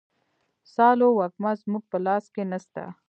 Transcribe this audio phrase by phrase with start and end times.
[0.73, 2.83] سالو وږمه زموږ په لاس کي نسته.